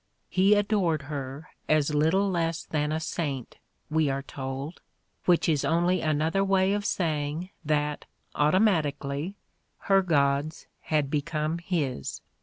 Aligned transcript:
"He 0.29 0.55
adored 0.55 1.03
her 1.03 1.49
as 1.69 1.93
little 1.93 2.27
less 2.27 2.63
than 2.63 2.91
a 2.91 2.99
saint," 2.99 3.57
we 3.87 4.09
are 4.09 4.23
told: 4.23 4.81
which 5.25 5.47
is 5.47 5.63
only 5.63 6.01
another 6.01 6.43
way 6.43 6.73
of 6.73 6.85
saying 6.85 7.51
that, 7.63 8.05
automatically, 8.33 9.35
her 9.81 10.01
gods 10.01 10.65
had 10.85 11.11
become 11.11 11.59
his. 11.59 12.21